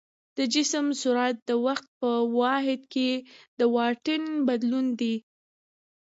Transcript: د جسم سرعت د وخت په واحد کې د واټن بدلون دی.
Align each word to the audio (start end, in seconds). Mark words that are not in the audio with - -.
د 0.37 0.39
جسم 0.53 0.85
سرعت 1.01 1.37
د 1.49 1.51
وخت 1.65 1.87
په 2.01 2.09
واحد 2.39 2.81
کې 2.93 3.09
د 3.59 3.61
واټن 3.75 4.23
بدلون 4.47 4.85
دی. 4.99 5.15